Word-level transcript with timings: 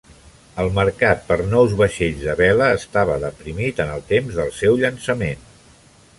El 0.61 0.69
mercat 0.77 1.21
per 1.27 1.37
nous 1.51 1.75
vaixells 1.81 2.23
de 2.29 2.35
vela 2.41 2.71
estava 2.79 3.19
deprimit 3.27 3.83
en 3.87 3.93
el 3.99 4.03
temps 4.15 4.41
del 4.43 4.53
seu 4.61 4.83
llançament. 4.83 5.47